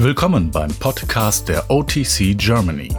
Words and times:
Willkommen 0.00 0.52
beim 0.52 0.72
Podcast 0.74 1.48
der 1.48 1.72
OTC 1.72 2.38
Germany. 2.38 2.94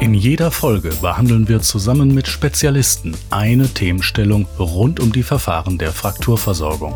In 0.00 0.14
jeder 0.14 0.50
Folge 0.50 0.94
behandeln 1.02 1.46
wir 1.46 1.60
zusammen 1.60 2.14
mit 2.14 2.26
Spezialisten 2.26 3.14
eine 3.28 3.68
Themenstellung 3.68 4.46
rund 4.58 4.98
um 4.98 5.12
die 5.12 5.22
Verfahren 5.22 5.76
der 5.76 5.92
Frakturversorgung. 5.92 6.94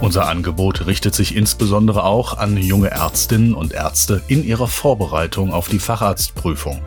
Unser 0.00 0.26
Angebot 0.26 0.88
richtet 0.88 1.14
sich 1.14 1.36
insbesondere 1.36 2.02
auch 2.02 2.36
an 2.36 2.56
junge 2.56 2.90
Ärztinnen 2.90 3.54
und 3.54 3.72
Ärzte 3.72 4.20
in 4.26 4.42
ihrer 4.42 4.66
Vorbereitung 4.66 5.52
auf 5.52 5.68
die 5.68 5.78
Facharztprüfung. 5.78 6.82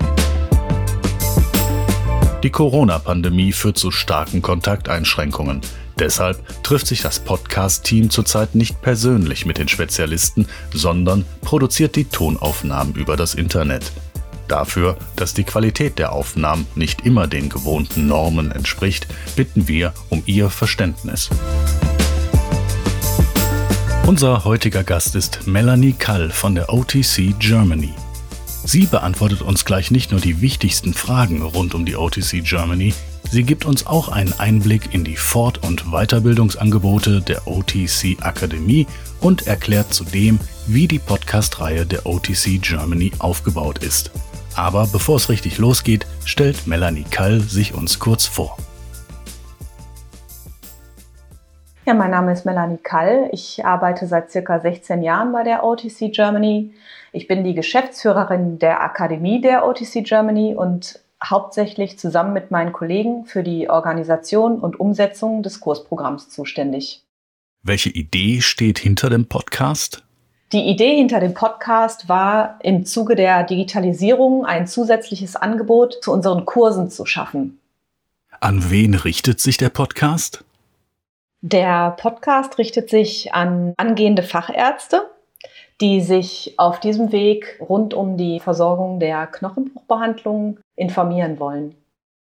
Die 2.43 2.49
Corona-Pandemie 2.49 3.54
führt 3.54 3.77
zu 3.77 3.91
starken 3.91 4.41
Kontakteinschränkungen. 4.41 5.61
Deshalb 6.02 6.63
trifft 6.63 6.88
sich 6.88 7.03
das 7.03 7.20
Podcast-Team 7.20 8.09
zurzeit 8.09 8.55
nicht 8.55 8.81
persönlich 8.81 9.45
mit 9.45 9.59
den 9.59 9.67
Spezialisten, 9.67 10.48
sondern 10.73 11.25
produziert 11.41 11.95
die 11.95 12.05
Tonaufnahmen 12.05 12.95
über 12.95 13.16
das 13.16 13.35
Internet. 13.35 13.91
Dafür, 14.48 14.98
dass 15.16 15.35
die 15.35 15.44
Qualität 15.44 15.99
der 15.99 16.11
Aufnahmen 16.11 16.66
nicht 16.73 17.05
immer 17.05 17.27
den 17.27 17.49
gewohnten 17.49 18.08
Normen 18.08 18.52
entspricht, 18.52 19.05
bitten 19.35 19.67
wir 19.67 19.94
um 20.09 20.23
Ihr 20.25 20.49
Verständnis. 20.49 21.30
Unser 24.08 24.44
heutiger 24.44 24.83
Gast 24.83 25.13
ist 25.13 25.45
Melanie 25.45 25.94
Kall 25.94 26.31
von 26.31 26.55
der 26.55 26.73
OTC 26.73 27.36
Germany. 27.38 27.94
Sie 28.66 28.88
beantwortet 28.88 29.44
uns 29.44 29.66
gleich 29.66 29.91
nicht 29.91 30.09
nur 30.09 30.20
die 30.20 30.41
wichtigsten 30.41 30.95
Fragen 30.95 31.44
rund 31.44 31.75
um 31.75 31.86
die 31.86 31.95
OTC 31.95 32.44
Germany, 32.44 32.95
sie 33.31 33.44
gibt 33.44 33.66
uns 33.66 33.88
auch 33.88 34.09
einen 34.09 34.34
Einblick 34.40 34.94
in 34.94 35.03
die 35.03 35.16
Fort- 35.16 35.63
und 35.66 35.85
Weiterbildungsangebote 35.91 37.22
der 37.22 37.48
OTC 37.48 38.17
Akademie 38.22 38.86
und 39.22 39.47
erklärt 39.47 39.94
zudem, 39.94 40.39
wie 40.67 40.88
die 40.88 41.00
Podcast-Reihe 41.00 41.86
der 41.86 42.05
OTC 42.05 42.61
Germany 42.61 43.11
aufgebaut 43.20 43.80
ist. 43.80 44.11
Aber 44.55 44.86
bevor 44.86 45.16
es 45.16 45.30
richtig 45.30 45.58
losgeht, 45.58 46.05
stellt 46.25 46.67
Melanie 46.67 47.05
Kall 47.09 47.39
sich 47.39 47.73
uns 47.73 48.00
kurz 48.00 48.25
vor. 48.25 48.58
Ja, 51.86 51.94
mein 51.94 52.11
Name 52.11 52.33
ist 52.33 52.45
Melanie 52.45 52.77
Kall. 52.77 53.30
Ich 53.31 53.66
arbeite 53.66 54.08
seit 54.08 54.30
circa 54.30 54.59
16 54.59 55.02
Jahren 55.02 55.31
bei 55.31 55.44
der 55.44 55.64
OTC 55.64 56.11
Germany. 56.11 56.73
Ich 57.14 57.27
bin 57.27 57.44
die 57.44 57.55
Geschäftsführerin 57.55 58.59
der 58.59 58.81
Akademie 58.81 59.42
der 59.42 59.66
OTC 59.66 60.03
Germany 60.03 60.53
und 60.55 61.00
hauptsächlich 61.23 62.00
zusammen 62.00 62.33
mit 62.33 62.52
meinen 62.52 62.73
Kollegen 62.73 63.25
für 63.25 63.44
die 63.44 63.69
Organisation 63.69 64.59
und 64.59 64.80
Umsetzung 64.80 65.44
des 65.44 65.59
Kursprogramms 65.59 66.30
zuständig. 66.30 67.03
Welche 67.64 67.89
Idee 67.89 68.41
steht 68.41 68.80
hinter 68.80 69.09
dem 69.09 69.27
Podcast? 69.27 70.03
Die 70.52 70.67
Idee 70.67 70.97
hinter 70.97 71.19
dem 71.19 71.33
Podcast 71.33 72.09
war, 72.09 72.59
im 72.61 72.86
Zuge 72.86 73.16
der 73.16 73.44
Digitalisierung 73.44 74.45
ein 74.45 74.67
zusätzliches 74.67 75.36
Angebot 75.36 75.99
zu 76.03 76.11
unseren 76.11 76.45
Kursen 76.45 76.89
zu 76.89 77.05
schaffen. 77.05 77.59
An 78.39 78.69
wen 78.69 78.95
richtet 78.95 79.39
sich 79.39 79.58
der 79.58 79.69
Podcast? 79.69 80.44
Der 81.42 81.92
Podcast 81.92 82.58
richtet 82.58 82.89
sich 82.89 83.33
an 83.33 83.73
angehende 83.77 84.23
Fachärzte, 84.23 85.09
die 85.80 86.02
sich 86.02 86.55
auf 86.58 86.80
diesem 86.80 87.11
Weg 87.11 87.58
rund 87.59 87.94
um 87.94 88.17
die 88.17 88.39
Versorgung 88.39 88.99
der 88.99 89.27
Knochenbruchbehandlung 89.27 90.59
informieren 90.81 91.39
wollen. 91.39 91.75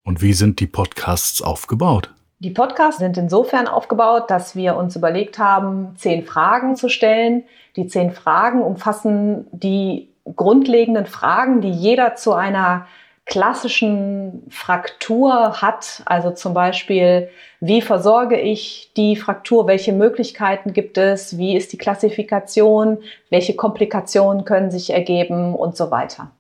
Und 0.03 0.22
wie 0.22 0.33
sind 0.33 0.59
die 0.59 0.67
Podcasts 0.67 1.41
aufgebaut? 1.41 2.13
Die 2.39 2.49
Podcasts 2.49 2.99
sind 2.99 3.17
insofern 3.17 3.67
aufgebaut, 3.67 4.30
dass 4.30 4.53
wir 4.55 4.75
uns 4.75 4.97
überlegt 4.97 5.39
haben, 5.39 5.95
zehn 5.95 6.25
Fragen 6.25 6.75
zu 6.75 6.89
stellen. 6.89 7.44
Die 7.77 7.88
zehn 7.88 8.11
Fragen 8.11 8.61
umfassen 8.61 9.47
die 9.52 10.09
grundlegenden 10.36 11.05
Fragen, 11.05 11.61
die 11.61 11.71
jeder 11.71 12.15
zu 12.15 12.33
einer 12.33 12.86
klassischen 13.26 14.43
Fraktur 14.49 15.61
hat. 15.61 16.03
Also 16.05 16.32
zum 16.32 16.53
Beispiel, 16.53 17.30
wie 17.61 17.82
versorge 17.82 18.37
ich 18.37 18.92
die 18.98 19.15
Fraktur? 19.15 19.67
Welche 19.67 19.93
Möglichkeiten 19.93 20.73
gibt 20.73 20.98
es? 20.98 21.37
Wie 21.37 21.55
ist 21.55 21.71
die 21.71 21.77
Klassifikation? 21.77 22.98
Welche 23.30 23.55
Komplikationen 23.55 24.43
können 24.43 24.70
sich 24.70 24.89
ergeben 24.89 25.55
und 25.55 25.77
so 25.77 25.92
weiter? 25.92 26.32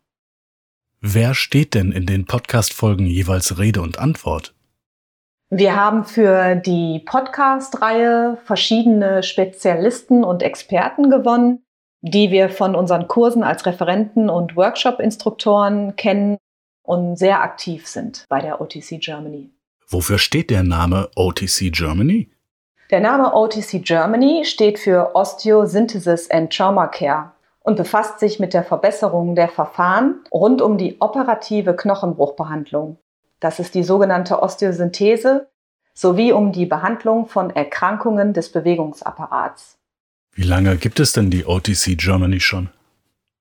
Wer 1.05 1.33
steht 1.33 1.73
denn 1.73 1.91
in 1.91 2.05
den 2.05 2.25
Podcast-Folgen 2.25 3.05
jeweils 3.05 3.59
Rede 3.59 3.81
und 3.81 3.99
Antwort? 3.99 4.55
Wir 5.49 5.75
haben 5.75 6.05
für 6.05 6.55
die 6.55 7.01
Podcast-Reihe 7.05 8.37
verschiedene 8.45 9.21
Spezialisten 9.21 10.23
und 10.23 10.41
Experten 10.41 11.09
gewonnen, 11.09 11.61
die 11.99 12.31
wir 12.31 12.47
von 12.47 12.73
unseren 12.73 13.09
Kursen 13.09 13.43
als 13.43 13.65
Referenten 13.65 14.29
und 14.29 14.55
Workshop-Instruktoren 14.55 15.97
kennen 15.97 16.37
und 16.83 17.17
sehr 17.17 17.41
aktiv 17.41 17.85
sind 17.85 18.23
bei 18.29 18.39
der 18.39 18.61
OTC 18.61 19.01
Germany. 19.01 19.49
Wofür 19.89 20.17
steht 20.17 20.49
der 20.49 20.63
Name 20.63 21.09
OTC 21.17 21.69
Germany? 21.73 22.29
Der 22.91 23.01
Name 23.01 23.33
OTC 23.33 23.83
Germany 23.83 24.45
steht 24.45 24.79
für 24.79 25.13
Osteosynthesis 25.15 26.31
and 26.31 26.55
Trauma 26.55 26.87
Care 26.87 27.33
und 27.63 27.77
befasst 27.77 28.19
sich 28.19 28.39
mit 28.39 28.53
der 28.53 28.63
Verbesserung 28.63 29.35
der 29.35 29.47
Verfahren 29.47 30.19
rund 30.31 30.61
um 30.61 30.77
die 30.77 30.97
operative 30.99 31.75
Knochenbruchbehandlung. 31.75 32.97
Das 33.39 33.59
ist 33.59 33.73
die 33.73 33.83
sogenannte 33.83 34.41
Osteosynthese 34.41 35.47
sowie 35.93 36.31
um 36.31 36.51
die 36.51 36.65
Behandlung 36.65 37.27
von 37.27 37.49
Erkrankungen 37.49 38.33
des 38.33 38.51
Bewegungsapparats. 38.51 39.77
Wie 40.33 40.43
lange 40.43 40.77
gibt 40.77 40.99
es 40.99 41.13
denn 41.13 41.29
die 41.29 41.45
OTC 41.45 41.97
Germany 41.97 42.39
schon? 42.39 42.69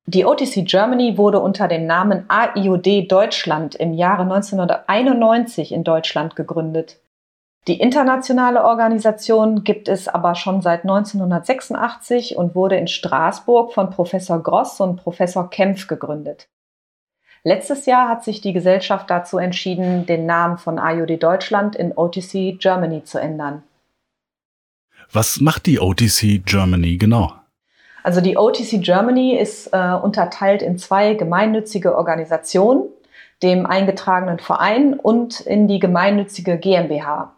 Die 0.06 0.24
OTC 0.24 0.66
Germany 0.66 1.16
wurde 1.16 1.38
unter 1.40 1.68
dem 1.68 1.86
Namen 1.86 2.24
AIOD 2.28 3.10
Deutschland 3.10 3.76
im 3.76 3.94
Jahre 3.94 4.22
1991 4.22 5.72
in 5.72 5.84
Deutschland 5.84 6.36
gegründet. 6.36 6.98
Die 7.68 7.78
internationale 7.78 8.64
Organisation 8.64 9.62
gibt 9.62 9.88
es 9.88 10.08
aber 10.08 10.34
schon 10.34 10.62
seit 10.62 10.82
1986 10.82 12.36
und 12.36 12.56
wurde 12.56 12.76
in 12.76 12.88
Straßburg 12.88 13.72
von 13.72 13.90
Professor 13.90 14.42
Gross 14.42 14.80
und 14.80 14.96
Professor 14.96 15.48
Kempf 15.48 15.86
gegründet. 15.86 16.48
Letztes 17.44 17.86
Jahr 17.86 18.08
hat 18.08 18.24
sich 18.24 18.40
die 18.40 18.52
Gesellschaft 18.52 19.08
dazu 19.10 19.38
entschieden, 19.38 20.06
den 20.06 20.26
Namen 20.26 20.58
von 20.58 20.78
IOD 20.78 21.22
Deutschland 21.22 21.76
in 21.76 21.92
OTC 21.92 22.58
Germany 22.58 23.04
zu 23.04 23.20
ändern. 23.20 23.62
Was 25.12 25.40
macht 25.40 25.66
die 25.66 25.78
OTC 25.78 26.44
Germany 26.44 26.96
genau? 26.96 27.32
Also 28.02 28.20
die 28.20 28.36
OTC 28.36 28.82
Germany 28.82 29.36
ist 29.36 29.68
äh, 29.72 29.92
unterteilt 29.92 30.62
in 30.62 30.78
zwei 30.78 31.14
gemeinnützige 31.14 31.96
Organisationen, 31.96 32.88
dem 33.42 33.66
eingetragenen 33.66 34.40
Verein 34.40 34.94
und 34.94 35.40
in 35.40 35.68
die 35.68 35.78
gemeinnützige 35.78 36.58
GmbH. 36.58 37.32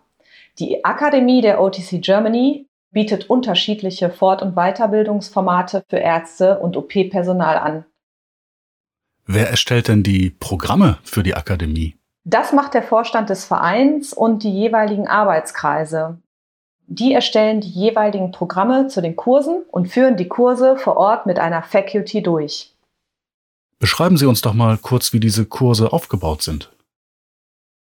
Die 0.59 0.85
Akademie 0.85 1.41
der 1.41 1.61
OTC 1.61 2.01
Germany 2.01 2.67
bietet 2.93 3.29
unterschiedliche 3.29 4.09
Fort- 4.09 4.41
und 4.41 4.55
Weiterbildungsformate 4.55 5.85
für 5.89 5.97
Ärzte 5.99 6.61
und 6.61 6.77
OP-Personal 6.77 7.59
an. 7.59 7.85
Wer 9.27 9.51
erstellt 9.51 9.89
denn 9.89 10.03
die 10.03 10.31
Programme 10.31 10.99
für 11.03 11.23
die 11.23 11.35
Akademie? 11.35 11.97
Das 12.25 12.53
macht 12.53 12.75
der 12.75 12.83
Vorstand 12.83 13.31
des 13.31 13.45
Vereins 13.45 14.13
und 14.13 14.45
die 14.45 14.53
jeweiligen 14.53 15.09
Arbeitskreise. 15.09 16.19
Die 16.87 17.13
erstellen 17.13 17.61
die 17.61 17.71
jeweiligen 17.71 18.31
Programme 18.31 18.89
zu 18.89 19.01
den 19.03 19.17
Kursen 19.17 19.63
und 19.71 19.89
führen 19.89 20.17
die 20.17 20.29
Kurse 20.29 20.77
vor 20.77 20.97
Ort 20.97 21.27
mit 21.27 21.39
einer 21.39 21.63
Faculty 21.63 22.23
durch. 22.23 22.75
Beschreiben 23.79 24.17
Sie 24.17 24.27
uns 24.27 24.41
doch 24.41 24.55
mal 24.55 24.79
kurz, 24.79 25.13
wie 25.13 25.21
diese 25.21 25.47
Kurse 25.47 25.93
aufgebaut 25.93 26.43
sind. 26.43 26.74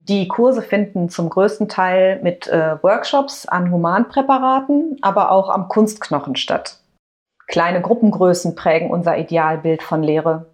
Die 0.08 0.26
Kurse 0.26 0.62
finden 0.62 1.08
zum 1.08 1.30
größten 1.30 1.68
Teil 1.68 2.20
mit 2.22 2.48
äh, 2.48 2.82
Workshops 2.82 3.46
an 3.46 3.70
Humanpräparaten, 3.70 4.98
aber 5.00 5.30
auch 5.30 5.48
am 5.48 5.68
Kunstknochen 5.68 6.34
statt. 6.34 6.80
Kleine 7.46 7.80
Gruppengrößen 7.80 8.56
prägen 8.56 8.90
unser 8.90 9.16
Idealbild 9.16 9.82
von 9.82 10.02
Lehre. 10.02 10.46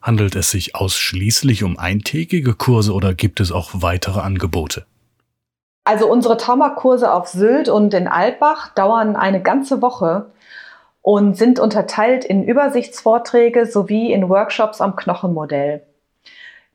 Handelt 0.00 0.36
es 0.36 0.50
sich 0.50 0.74
ausschließlich 0.76 1.64
um 1.64 1.78
eintägige 1.78 2.54
Kurse 2.54 2.92
oder 2.92 3.14
gibt 3.14 3.40
es 3.40 3.50
auch 3.50 3.70
weitere 3.72 4.20
Angebote? 4.20 4.84
Also 5.84 6.08
unsere 6.08 6.36
Traumakurse 6.36 7.12
auf 7.12 7.28
Sylt 7.28 7.68
und 7.68 7.92
in 7.94 8.06
Altbach 8.06 8.72
dauern 8.74 9.16
eine 9.16 9.42
ganze 9.42 9.82
Woche 9.82 10.30
und 11.00 11.36
sind 11.36 11.58
unterteilt 11.58 12.24
in 12.24 12.44
Übersichtsvorträge 12.44 13.66
sowie 13.66 14.12
in 14.12 14.28
Workshops 14.28 14.80
am 14.80 14.94
Knochenmodell. 14.94 15.82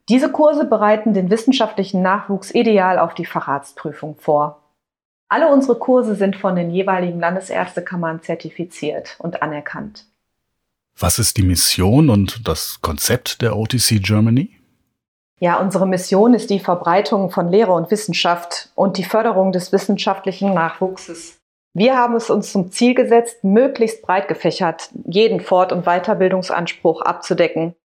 Diese 0.08 0.32
Kurse 0.32 0.64
bereiten 0.64 1.12
den 1.12 1.30
wissenschaftlichen 1.30 2.00
Nachwuchs 2.00 2.50
ideal 2.50 2.98
auf 2.98 3.14
die 3.14 3.26
Facharztprüfung 3.26 4.16
vor. 4.16 4.62
Alle 5.28 5.52
unsere 5.52 5.78
Kurse 5.78 6.14
sind 6.14 6.36
von 6.36 6.56
den 6.56 6.70
jeweiligen 6.70 7.20
Landesärztekammern 7.20 8.22
zertifiziert 8.22 9.16
und 9.18 9.42
anerkannt. 9.42 10.06
Was 10.98 11.18
ist 11.18 11.36
die 11.36 11.42
Mission 11.42 12.08
und 12.08 12.48
das 12.48 12.80
Konzept 12.80 13.42
der 13.42 13.56
OTC 13.56 14.02
Germany? 14.02 14.58
Ja, 15.38 15.60
unsere 15.60 15.86
Mission 15.86 16.34
ist 16.34 16.50
die 16.50 16.58
Verbreitung 16.58 17.30
von 17.30 17.48
Lehre 17.48 17.72
und 17.72 17.90
Wissenschaft 17.90 18.70
und 18.74 18.96
die 18.96 19.04
Förderung 19.04 19.52
des 19.52 19.70
wissenschaftlichen 19.70 20.54
Nachwuchses. 20.54 21.38
Wir 21.74 21.96
haben 21.96 22.16
es 22.16 22.30
uns 22.30 22.50
zum 22.50 22.72
Ziel 22.72 22.94
gesetzt, 22.94 23.44
möglichst 23.44 24.02
breit 24.02 24.26
gefächert 24.26 24.90
jeden 25.06 25.40
Fort- 25.40 25.70
und 25.70 25.84
Weiterbildungsanspruch 25.84 27.02
abzudecken. 27.02 27.76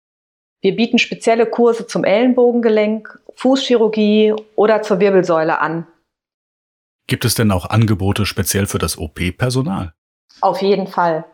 Wir 0.63 0.77
bieten 0.77 0.99
spezielle 0.99 1.47
Kurse 1.47 1.89
zum 1.89 2.05
Ellenbogengelenk, 2.05 3.21
Fußchirurgie 3.35 4.35
oder 4.55 4.83
zur 4.83 5.01
Wirbelsäule 5.01 5.61
an. 5.61 5.89
Gibt 7.09 7.25
es 7.25 7.35
denn 7.35 7.51
auch 7.51 7.69
Angebote 7.69 8.27
speziell 8.27 8.67
für 8.67 8.79
das 8.79 8.97
OP-Personal? 8.97 9.93
Auf 10.41 10.63
jeden 10.63 10.87
Fall, 10.87 11.25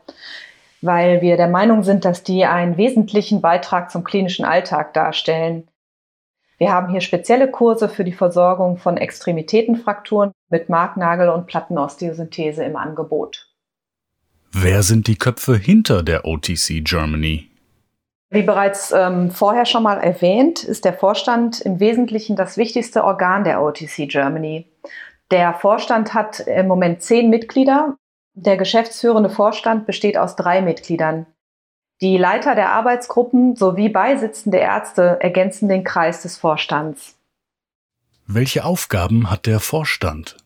weil 0.80 1.20
wir 1.20 1.36
der 1.36 1.48
Meinung 1.48 1.82
sind, 1.82 2.06
dass 2.06 2.24
die 2.24 2.46
einen 2.46 2.78
wesentlichen 2.78 3.42
Beitrag 3.42 3.90
zum 3.90 4.02
klinischen 4.02 4.46
Alltag 4.46 4.94
darstellen. 4.94 5.68
Wir 6.56 6.72
haben 6.72 6.88
hier 6.88 7.02
spezielle 7.02 7.50
Kurse 7.50 7.90
für 7.90 8.04
die 8.04 8.14
Versorgung 8.14 8.78
von 8.78 8.96
Extremitätenfrakturen 8.96 10.32
mit 10.48 10.70
Marknagel- 10.70 11.28
und 11.28 11.46
Plattenosteosynthese 11.46 12.64
im 12.64 12.76
Angebot. 12.76 13.46
Wer 14.52 14.82
sind 14.82 15.06
die 15.06 15.16
Köpfe 15.16 15.56
hinter 15.56 16.02
der 16.02 16.24
OTC 16.24 16.82
Germany? 16.82 17.47
Wie 18.30 18.42
bereits 18.42 18.92
ähm, 18.92 19.30
vorher 19.30 19.64
schon 19.64 19.82
mal 19.82 19.98
erwähnt, 19.98 20.62
ist 20.62 20.84
der 20.84 20.92
Vorstand 20.92 21.60
im 21.62 21.80
Wesentlichen 21.80 22.36
das 22.36 22.58
wichtigste 22.58 23.04
Organ 23.04 23.42
der 23.42 23.62
OTC 23.62 24.06
Germany. 24.06 24.70
Der 25.30 25.54
Vorstand 25.54 26.12
hat 26.12 26.40
im 26.40 26.68
Moment 26.68 27.02
zehn 27.02 27.30
Mitglieder. 27.30 27.96
Der 28.34 28.58
geschäftsführende 28.58 29.30
Vorstand 29.30 29.86
besteht 29.86 30.18
aus 30.18 30.36
drei 30.36 30.60
Mitgliedern. 30.60 31.26
Die 32.02 32.18
Leiter 32.18 32.54
der 32.54 32.70
Arbeitsgruppen 32.70 33.56
sowie 33.56 33.88
beisitzende 33.88 34.58
Ärzte 34.58 35.18
ergänzen 35.20 35.68
den 35.68 35.82
Kreis 35.82 36.22
des 36.22 36.36
Vorstands. 36.36 37.16
Welche 38.26 38.64
Aufgaben 38.64 39.30
hat 39.30 39.46
der 39.46 39.58
Vorstand? 39.58 40.36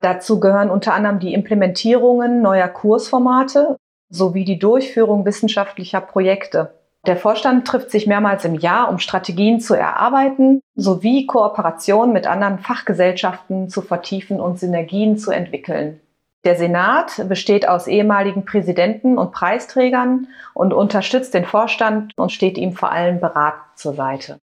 Dazu 0.00 0.40
gehören 0.40 0.70
unter 0.70 0.92
anderem 0.92 1.20
die 1.20 1.32
Implementierungen 1.32 2.42
neuer 2.42 2.68
Kursformate 2.68 3.76
sowie 4.10 4.44
die 4.44 4.58
Durchführung 4.58 5.24
wissenschaftlicher 5.24 6.02
Projekte. 6.02 6.81
Der 7.06 7.16
Vorstand 7.16 7.66
trifft 7.66 7.90
sich 7.90 8.06
mehrmals 8.06 8.44
im 8.44 8.54
Jahr, 8.54 8.88
um 8.88 9.00
Strategien 9.00 9.60
zu 9.60 9.74
erarbeiten 9.74 10.60
sowie 10.76 11.26
Kooperationen 11.26 12.12
mit 12.12 12.28
anderen 12.28 12.60
Fachgesellschaften 12.60 13.68
zu 13.68 13.82
vertiefen 13.82 14.38
und 14.38 14.60
Synergien 14.60 15.18
zu 15.18 15.32
entwickeln. 15.32 15.98
Der 16.44 16.56
Senat 16.56 17.28
besteht 17.28 17.68
aus 17.68 17.86
ehemaligen 17.86 18.44
Präsidenten 18.44 19.18
und 19.18 19.32
Preisträgern 19.32 20.28
und 20.54 20.72
unterstützt 20.72 21.34
den 21.34 21.44
Vorstand 21.44 22.12
und 22.16 22.32
steht 22.32 22.56
ihm 22.56 22.72
vor 22.72 22.92
allem 22.92 23.20
beratend 23.20 23.62
zur 23.76 23.94
Seite. 23.94 24.38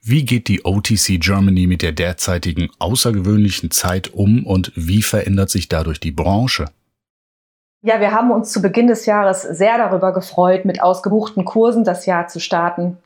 Wie 0.00 0.24
geht 0.24 0.46
die 0.48 0.64
OTC 0.64 1.20
Germany 1.20 1.66
mit 1.66 1.82
der 1.82 1.92
derzeitigen 1.92 2.70
außergewöhnlichen 2.78 3.70
Zeit 3.70 4.14
um 4.14 4.46
und 4.46 4.72
wie 4.76 5.02
verändert 5.02 5.50
sich 5.50 5.68
dadurch 5.68 5.98
die 5.98 6.12
Branche? 6.12 6.66
Ja, 7.82 8.00
wir 8.00 8.10
haben 8.10 8.32
uns 8.32 8.52
zu 8.52 8.60
Beginn 8.60 8.88
des 8.88 9.06
Jahres 9.06 9.42
sehr 9.42 9.78
darüber 9.78 10.12
gefreut, 10.12 10.64
mit 10.64 10.82
ausgebuchten 10.82 11.44
Kursen 11.44 11.84
das 11.84 12.06
Jahr 12.06 12.26
zu 12.26 12.40
starten. 12.40 12.98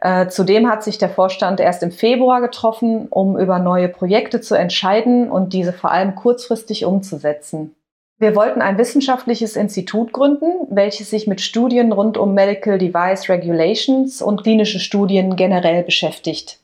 Äh, 0.00 0.28
zudem 0.28 0.70
hat 0.70 0.84
sich 0.84 0.98
der 0.98 1.10
Vorstand 1.10 1.58
erst 1.58 1.82
im 1.82 1.90
Februar 1.90 2.40
getroffen, 2.40 3.08
um 3.10 3.36
über 3.36 3.58
neue 3.58 3.88
Projekte 3.88 4.40
zu 4.40 4.54
entscheiden 4.54 5.30
und 5.30 5.52
diese 5.52 5.72
vor 5.72 5.90
allem 5.90 6.14
kurzfristig 6.14 6.84
umzusetzen. 6.84 7.74
Wir 8.18 8.36
wollten 8.36 8.62
ein 8.62 8.78
wissenschaftliches 8.78 9.56
Institut 9.56 10.12
gründen, 10.12 10.66
welches 10.70 11.10
sich 11.10 11.26
mit 11.26 11.40
Studien 11.40 11.90
rund 11.90 12.16
um 12.16 12.32
Medical 12.32 12.78
Device 12.78 13.28
Regulations 13.28 14.22
und 14.22 14.44
klinische 14.44 14.78
Studien 14.78 15.34
generell 15.34 15.82
beschäftigt. 15.82 16.60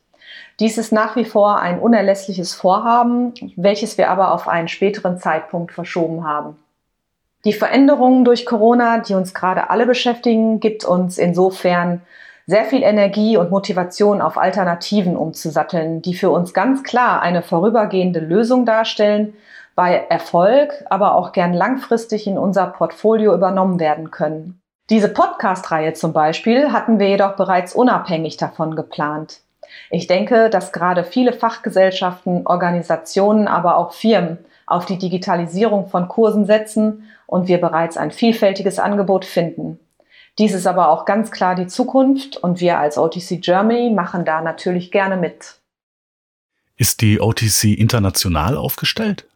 Dies 0.60 0.78
ist 0.78 0.92
nach 0.92 1.16
wie 1.16 1.24
vor 1.24 1.58
ein 1.60 1.80
unerlässliches 1.80 2.54
Vorhaben, 2.54 3.34
welches 3.56 3.98
wir 3.98 4.08
aber 4.08 4.32
auf 4.32 4.46
einen 4.46 4.68
späteren 4.68 5.18
Zeitpunkt 5.18 5.72
verschoben 5.72 6.24
haben. 6.24 6.56
Die 7.46 7.52
Veränderungen 7.52 8.24
durch 8.24 8.44
Corona, 8.44 8.98
die 8.98 9.14
uns 9.14 9.32
gerade 9.32 9.70
alle 9.70 9.86
beschäftigen, 9.86 10.58
gibt 10.58 10.84
uns 10.84 11.16
insofern 11.16 12.02
sehr 12.44 12.64
viel 12.64 12.82
Energie 12.82 13.36
und 13.36 13.52
Motivation 13.52 14.20
auf 14.20 14.36
Alternativen 14.36 15.16
umzusatteln, 15.16 16.02
die 16.02 16.14
für 16.14 16.30
uns 16.30 16.54
ganz 16.54 16.82
klar 16.82 17.22
eine 17.22 17.42
vorübergehende 17.42 18.18
Lösung 18.18 18.66
darstellen, 18.66 19.34
bei 19.76 20.06
Erfolg, 20.08 20.72
aber 20.90 21.14
auch 21.14 21.30
gern 21.30 21.52
langfristig 21.52 22.26
in 22.26 22.36
unser 22.36 22.66
Portfolio 22.66 23.32
übernommen 23.32 23.78
werden 23.78 24.10
können. 24.10 24.60
Diese 24.90 25.08
Podcast-Reihe 25.08 25.92
zum 25.92 26.12
Beispiel 26.12 26.72
hatten 26.72 26.98
wir 26.98 27.10
jedoch 27.10 27.36
bereits 27.36 27.74
unabhängig 27.76 28.38
davon 28.38 28.74
geplant. 28.74 29.42
Ich 29.90 30.06
denke, 30.06 30.50
dass 30.50 30.72
gerade 30.72 31.04
viele 31.04 31.32
Fachgesellschaften, 31.32 32.46
Organisationen, 32.46 33.48
aber 33.48 33.76
auch 33.76 33.92
Firmen 33.92 34.38
auf 34.66 34.86
die 34.86 34.98
Digitalisierung 34.98 35.88
von 35.88 36.08
Kursen 36.08 36.44
setzen 36.44 37.04
und 37.26 37.48
wir 37.48 37.60
bereits 37.60 37.96
ein 37.96 38.10
vielfältiges 38.10 38.78
Angebot 38.78 39.24
finden. 39.24 39.78
Dies 40.38 40.52
ist 40.52 40.66
aber 40.66 40.90
auch 40.90 41.06
ganz 41.06 41.30
klar 41.30 41.54
die 41.54 41.66
Zukunft 41.66 42.36
und 42.36 42.60
wir 42.60 42.78
als 42.78 42.98
OTC 42.98 43.40
Germany 43.40 43.90
machen 43.90 44.24
da 44.24 44.42
natürlich 44.42 44.90
gerne 44.90 45.16
mit. 45.16 45.56
Ist 46.76 47.00
die 47.00 47.20
OTC 47.20 47.64
international 47.78 48.56
aufgestellt? 48.56 49.26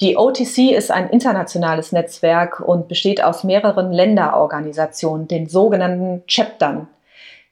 Die 0.00 0.16
OTC 0.16 0.72
ist 0.76 0.90
ein 0.90 1.10
internationales 1.10 1.92
Netzwerk 1.92 2.60
und 2.60 2.88
besteht 2.88 3.22
aus 3.22 3.42
mehreren 3.42 3.92
Länderorganisationen, 3.92 5.26
den 5.26 5.48
sogenannten 5.48 6.22
Chaptern. 6.26 6.86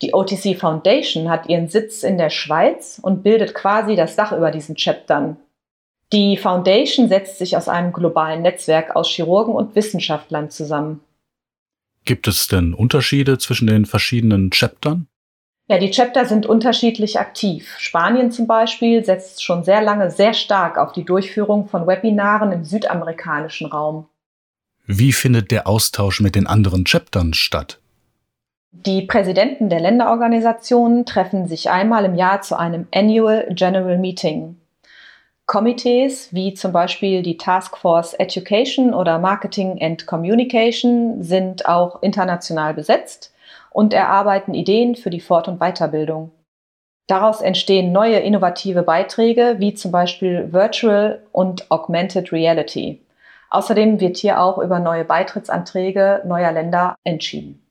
Die 0.03 0.13
OTC 0.13 0.59
Foundation 0.59 1.31
hat 1.31 1.49
ihren 1.49 1.69
Sitz 1.69 2.03
in 2.03 2.19
der 2.19 2.31
Schweiz 2.31 3.01
und 3.03 3.23
bildet 3.23 3.55
quasi 3.55 3.97
das 3.97 4.17
Dach 4.17 4.33
über 4.33 4.51
diesen 4.51 4.77
Chaptern. 4.77 5.39
Die 6.13 6.37
Foundation 6.37 7.09
setzt 7.09 7.39
sich 7.39 7.57
aus 7.57 7.69
einem 7.69 7.93
globalen 7.93 8.43
Netzwerk 8.43 8.95
aus 8.95 9.09
Chirurgen 9.09 9.55
und 9.55 9.75
Wissenschaftlern 9.75 10.51
zusammen. 10.51 11.01
Gibt 12.05 12.29
es 12.29 12.47
denn 12.47 12.75
Unterschiede 12.75 13.39
zwischen 13.39 13.67
den 13.67 13.87
verschiedenen 13.87 14.51
Chaptern? 14.51 15.09
Ja, 15.69 15.79
die 15.79 15.91
Chapter 15.91 16.25
sind 16.27 16.47
unterschiedlich 16.47 17.19
aktiv. 17.19 17.75
Spanien 17.79 18.31
zum 18.31 18.47
Beispiel 18.47 19.05
setzt 19.05 19.43
schon 19.43 19.65
sehr 19.65 19.83
lange 19.83 20.13
sehr 20.13 20.33
stark 20.33 20.79
auf 20.79 20.93
die 20.93 21.05
Durchführung 21.05 21.67
von 21.67 21.89
Webinaren 21.89 22.53
im 22.53 22.65
südamerikanischen 22.65 23.67
Raum. 23.67 24.07
Wie 24.87 25.13
findet 25.13 25.51
der 25.51 25.67
Austausch 25.67 26.21
mit 26.21 26.37
den 26.37 26.47
anderen 26.47 26.85
Chaptern 26.85 27.35
statt? 27.35 27.81
Die 28.73 29.03
Präsidenten 29.03 29.69
der 29.69 29.81
Länderorganisationen 29.81 31.07
treffen 31.07 31.47
sich 31.47 31.71
einmal 31.71 32.05
im 32.05 32.15
Jahr 32.15 32.43
zu 32.43 32.57
einem 32.57 32.87
Annual 32.95 33.49
General 33.51 33.99
Meeting. 33.99 34.61
Komitees 35.47 36.33
wie 36.35 36.55
zum 36.55 36.73
Beispiel 36.73 37.23
die 37.23 37.37
Task 37.37 37.77
Force 37.77 38.15
Education 38.15 38.95
oder 38.95 39.19
Marketing 39.19 39.81
and 39.81 40.07
Communication 40.07 41.23
sind 41.23 41.67
auch 41.67 42.03
international 42.03 42.75
besetzt 42.75 43.35
und 43.71 43.93
erarbeiten 43.93 44.55
Ideen 44.55 44.95
für 44.95 45.11
die 45.11 45.21
Fort- 45.21 45.49
und 45.49 45.59
Weiterbildung. 45.59 46.31
Daraus 47.09 47.41
entstehen 47.41 47.93
neue 47.93 48.19
innovative 48.19 48.83
Beiträge 48.83 49.57
wie 49.59 49.75
zum 49.75 49.93
Beispiel 49.93 50.53
Virtual 50.53 51.23
und 51.33 51.71
Augmented 51.71 52.33
Reality. 52.33 53.03
Außerdem 53.51 54.01
wird 54.01 54.17
hier 54.17 54.41
auch 54.41 54.59
über 54.59 54.81
neue 54.81 55.05
Beitrittsanträge 55.05 56.23
neuer 56.25 56.53
Länder 56.53 56.97
entschieden. 57.05 57.66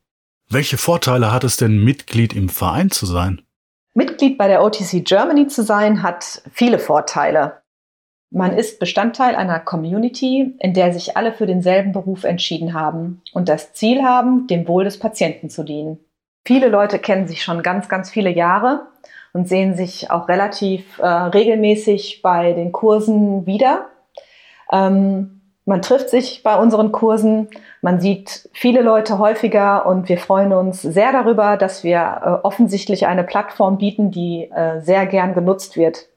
Welche 0.49 0.77
Vorteile 0.77 1.31
hat 1.31 1.43
es 1.43 1.57
denn, 1.57 1.83
Mitglied 1.83 2.33
im 2.33 2.49
Verein 2.49 2.91
zu 2.91 3.05
sein? 3.05 3.41
Mitglied 3.93 4.37
bei 4.37 4.47
der 4.47 4.63
OTC 4.63 5.03
Germany 5.03 5.47
zu 5.47 5.63
sein 5.63 6.03
hat 6.03 6.43
viele 6.51 6.79
Vorteile. 6.79 7.61
Man 8.29 8.55
ist 8.57 8.79
Bestandteil 8.79 9.35
einer 9.35 9.59
Community, 9.59 10.55
in 10.59 10.73
der 10.73 10.91
sich 10.93 11.15
alle 11.15 11.31
für 11.33 11.45
denselben 11.45 11.93
Beruf 11.93 12.25
entschieden 12.25 12.73
haben 12.73 13.21
und 13.33 13.47
das 13.47 13.73
Ziel 13.73 14.03
haben, 14.03 14.47
dem 14.47 14.67
Wohl 14.67 14.83
des 14.83 14.99
Patienten 14.99 15.49
zu 15.49 15.63
dienen. 15.63 15.99
Viele 16.45 16.67
Leute 16.67 16.99
kennen 16.99 17.27
sich 17.27 17.43
schon 17.43 17.63
ganz, 17.63 17.87
ganz 17.87 18.09
viele 18.09 18.29
Jahre 18.29 18.87
und 19.33 19.47
sehen 19.47 19.75
sich 19.75 20.11
auch 20.11 20.27
relativ 20.27 20.99
äh, 20.99 21.07
regelmäßig 21.07 22.21
bei 22.21 22.53
den 22.53 22.71
Kursen 22.71 23.45
wieder. 23.45 23.87
Ähm, 24.71 25.34
man 25.65 25.81
trifft 25.81 26.09
sich 26.09 26.43
bei 26.43 26.57
unseren 26.57 26.91
Kursen, 26.91 27.49
man 27.81 27.99
sieht 27.99 28.49
viele 28.53 28.81
Leute 28.81 29.19
häufiger 29.19 29.85
und 29.85 30.09
wir 30.09 30.17
freuen 30.17 30.53
uns 30.53 30.81
sehr 30.81 31.11
darüber, 31.11 31.57
dass 31.57 31.83
wir 31.83 32.21
äh, 32.23 32.29
offensichtlich 32.45 33.07
eine 33.07 33.23
Plattform 33.23 33.77
bieten, 33.77 34.11
die 34.11 34.49
äh, 34.51 34.81
sehr 34.81 35.05
gern 35.05 35.33
genutzt 35.33 35.75
wird 35.75 36.07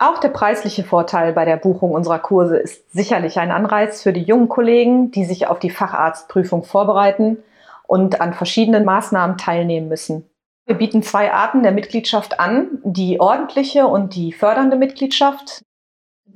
auch 0.00 0.18
der 0.18 0.28
preisliche 0.28 0.84
Vorteil 0.84 1.32
bei 1.32 1.44
der 1.44 1.56
Buchung 1.56 1.90
unserer 1.90 2.20
Kurse 2.20 2.56
ist 2.56 2.92
sicherlich 2.92 3.40
ein 3.40 3.50
Anreiz 3.50 4.00
für 4.00 4.12
die 4.12 4.22
jungen 4.22 4.48
Kollegen, 4.48 5.10
die 5.10 5.24
sich 5.24 5.48
auf 5.48 5.58
die 5.58 5.70
Facharztprüfung 5.70 6.62
vorbereiten 6.62 7.38
und 7.88 8.20
an 8.20 8.32
verschiedenen 8.32 8.84
Maßnahmen 8.84 9.38
teilnehmen 9.38 9.88
müssen. 9.88 10.24
Wir 10.66 10.76
bieten 10.76 11.02
zwei 11.02 11.32
Arten 11.32 11.64
der 11.64 11.72
Mitgliedschaft 11.72 12.38
an, 12.38 12.78
die 12.84 13.18
ordentliche 13.18 13.88
und 13.88 14.14
die 14.14 14.32
fördernde 14.32 14.76
Mitgliedschaft. 14.76 15.62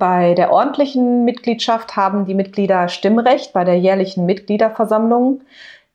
Bei 0.02 0.34
der 0.34 0.50
ordentlichen 0.50 1.24
Mitgliedschaft 1.24 1.94
haben 1.94 2.24
die 2.24 2.34
Mitglieder 2.34 2.88
Stimmrecht 2.88 3.52
bei 3.52 3.62
der 3.62 3.78
jährlichen 3.78 4.26
Mitgliederversammlung. 4.26 5.42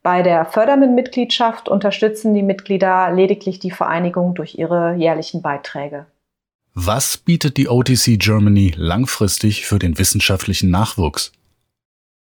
Bei 0.01 0.21
der 0.21 0.45
fördernden 0.45 0.95
Mitgliedschaft 0.95 1.67
unterstützen 1.67 2.33
die 2.33 2.41
Mitglieder 2.41 3.11
lediglich 3.11 3.59
die 3.59 3.69
Vereinigung 3.69 4.33
durch 4.33 4.57
ihre 4.57 4.95
jährlichen 4.95 5.41
Beiträge. 5.41 6.05
Was 6.73 7.17
bietet 7.17 7.57
die 7.57 7.67
OTC 7.67 8.17
Germany 8.17 8.73
langfristig 8.77 9.65
für 9.65 9.77
den 9.77 9.99
wissenschaftlichen 9.99 10.71
Nachwuchs? 10.71 11.33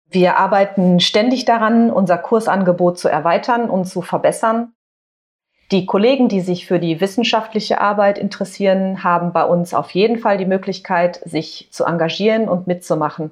Wir 0.09 0.37
arbeiten 0.37 1.01
ständig 1.01 1.43
daran, 1.43 1.91
unser 1.91 2.17
Kursangebot 2.17 2.97
zu 2.97 3.09
erweitern 3.09 3.69
und 3.69 3.89
zu 3.89 4.01
verbessern. 4.01 4.71
Die 5.73 5.87
Kollegen, 5.87 6.27
die 6.27 6.41
sich 6.41 6.67
für 6.67 6.77
die 6.77 7.01
wissenschaftliche 7.01 7.81
Arbeit 7.81 8.19
interessieren, 8.19 9.03
haben 9.03 9.33
bei 9.33 9.43
uns 9.43 9.73
auf 9.73 9.89
jeden 9.89 10.19
Fall 10.19 10.37
die 10.37 10.45
Möglichkeit, 10.45 11.19
sich 11.25 11.67
zu 11.71 11.83
engagieren 11.85 12.47
und 12.47 12.67
mitzumachen. 12.67 13.31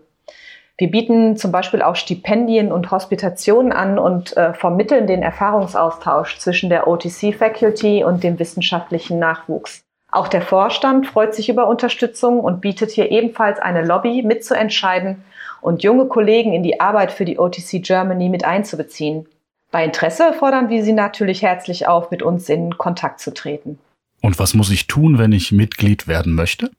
Wir 0.75 0.89
bieten 0.89 1.37
zum 1.37 1.51
Beispiel 1.51 1.83
auch 1.83 1.95
Stipendien 1.95 2.71
und 2.71 2.89
Hospitationen 2.89 3.71
an 3.71 3.99
und 3.99 4.35
äh, 4.37 4.55
vermitteln 4.55 5.05
den 5.05 5.21
Erfahrungsaustausch 5.21 6.39
zwischen 6.39 6.71
der 6.71 6.87
OTC-Faculty 6.87 8.03
und 8.03 8.23
dem 8.23 8.39
wissenschaftlichen 8.39 9.19
Nachwuchs. 9.19 9.83
Auch 10.11 10.27
der 10.27 10.41
Vorstand 10.41 11.05
freut 11.05 11.35
sich 11.35 11.47
über 11.47 11.67
Unterstützung 11.67 12.39
und 12.39 12.59
bietet 12.59 12.89
hier 12.89 13.11
ebenfalls 13.11 13.59
eine 13.59 13.85
Lobby 13.85 14.23
mitzuentscheiden 14.23 15.23
und 15.61 15.83
junge 15.83 16.07
Kollegen 16.07 16.53
in 16.53 16.63
die 16.63 16.81
Arbeit 16.81 17.11
für 17.11 17.23
die 17.23 17.37
OTC 17.37 17.83
Germany 17.83 18.29
mit 18.29 18.45
einzubeziehen. 18.45 19.27
Bei 19.71 19.85
Interesse 19.85 20.33
fordern 20.33 20.69
wir 20.69 20.83
Sie 20.83 20.93
natürlich 20.93 21.41
herzlich 21.41 21.87
auf, 21.87 22.11
mit 22.11 22.21
uns 22.21 22.49
in 22.49 22.77
Kontakt 22.77 23.21
zu 23.21 23.33
treten. 23.33 23.79
Und 24.21 24.37
was 24.37 24.53
muss 24.53 24.69
ich 24.69 24.87
tun, 24.87 25.17
wenn 25.17 25.31
ich 25.31 25.51
Mitglied 25.51 26.07
werden 26.07 26.35
möchte? 26.35 26.69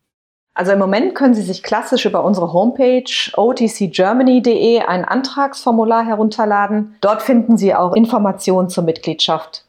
Also 0.54 0.72
im 0.72 0.78
Moment 0.78 1.14
können 1.14 1.32
Sie 1.32 1.42
sich 1.42 1.62
klassisch 1.62 2.04
über 2.04 2.22
unsere 2.22 2.52
Homepage 2.52 3.04
otcgermany.de 3.34 4.80
ein 4.80 5.06
Antragsformular 5.06 6.04
herunterladen. 6.04 6.94
Dort 7.00 7.22
finden 7.22 7.56
Sie 7.56 7.74
auch 7.74 7.94
Informationen 7.94 8.68
zur 8.68 8.84
Mitgliedschaft. 8.84 9.64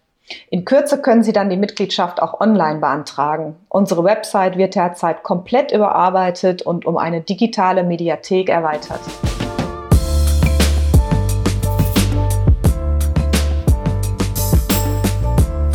In 0.50 0.66
Kürze 0.66 1.02
können 1.02 1.24
Sie 1.24 1.32
dann 1.32 1.50
die 1.50 1.58
Mitgliedschaft 1.58 2.22
auch 2.22 2.42
online 2.42 2.80
beantragen. 2.80 3.56
Unsere 3.70 4.04
Website 4.04 4.58
wird 4.58 4.76
derzeit 4.76 5.24
komplett 5.24 5.72
überarbeitet 5.72 6.62
und 6.64 6.86
um 6.86 6.98
eine 6.98 7.22
digitale 7.22 7.84
Mediathek 7.84 8.50
erweitert. 8.50 9.02